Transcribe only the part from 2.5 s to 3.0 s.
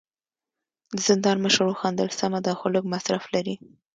خو لږ